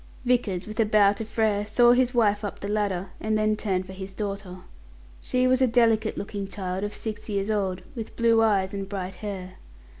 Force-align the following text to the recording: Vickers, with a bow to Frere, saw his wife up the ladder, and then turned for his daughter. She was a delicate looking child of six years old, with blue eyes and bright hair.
Vickers, 0.25 0.65
with 0.65 0.79
a 0.79 0.85
bow 0.87 1.11
to 1.11 1.23
Frere, 1.23 1.63
saw 1.67 1.91
his 1.91 2.11
wife 2.11 2.43
up 2.43 2.59
the 2.59 2.67
ladder, 2.67 3.11
and 3.19 3.37
then 3.37 3.55
turned 3.55 3.85
for 3.85 3.93
his 3.93 4.13
daughter. 4.13 4.61
She 5.21 5.45
was 5.45 5.61
a 5.61 5.67
delicate 5.67 6.17
looking 6.17 6.47
child 6.47 6.83
of 6.83 6.91
six 6.91 7.29
years 7.29 7.51
old, 7.51 7.83
with 7.93 8.15
blue 8.15 8.41
eyes 8.41 8.73
and 8.73 8.89
bright 8.89 9.13
hair. 9.13 9.57